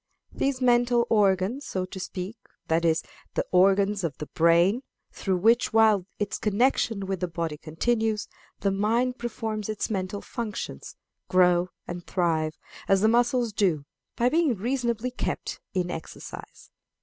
These 0.31 0.61
mental 0.61 1.05
organs, 1.11 1.67
so 1.67 1.85
to 1.85 1.99
speak 1.99 2.35
that 2.69 2.83
is, 2.83 3.03
the 3.35 3.45
organs 3.51 4.03
of 4.03 4.17
the 4.17 4.25
brain, 4.25 4.81
through 5.11 5.37
which, 5.37 5.73
while 5.73 6.07
its 6.17 6.39
connection 6.39 7.05
with 7.05 7.19
the 7.19 7.27
body 7.27 7.55
continues, 7.55 8.27
the 8.61 8.71
mind 8.71 9.19
performs 9.19 9.69
its 9.69 9.91
mental 9.91 10.23
functions 10.23 10.95
grow 11.27 11.69
and 11.85 12.03
thrive, 12.07 12.57
as 12.87 13.01
the 13.01 13.07
muscles 13.07 13.53
do, 13.53 13.85
by 14.15 14.27
being 14.27 14.55
reasonably 14.55 15.11
kept 15.11 15.59
in 15.75 15.91
exercise. 15.91 16.71